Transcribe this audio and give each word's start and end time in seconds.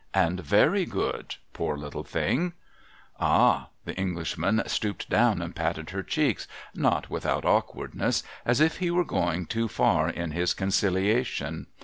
'And 0.25 0.39
very 0.39 0.85
good. 0.85 1.35
Poor 1.53 1.77
little 1.77 2.01
thing!'' 2.03 2.53
Hah!' 3.19 3.67
The 3.85 3.93
Englishman 3.95 4.63
stooped 4.65 5.11
down 5.11 5.43
and 5.43 5.55
patted 5.55 5.91
her 5.91 6.01
cheek, 6.01 6.43
not 6.73 7.11
without 7.11 7.45
awkwardness, 7.45 8.23
as 8.43 8.59
if 8.59 8.77
he 8.77 8.89
were 8.89 9.05
going 9.05 9.45
too 9.45 9.67
far 9.67 10.09
in 10.09 10.31
his 10.31 10.55
conciliation. 10.55 11.67